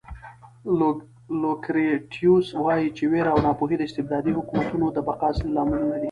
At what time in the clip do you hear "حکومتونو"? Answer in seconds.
4.37-4.85